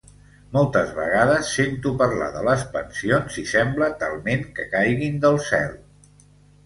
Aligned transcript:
Moltes 0.55 0.93
vegades 0.99 1.51
sento 1.57 1.91
parlar 1.99 2.29
de 2.37 2.41
les 2.49 2.65
pensions 2.77 3.37
i 3.45 3.47
sembla 3.55 3.91
talment 4.05 4.49
que 4.57 4.67
caiguin 4.73 5.21
del 5.27 5.39
cel. 5.53 5.81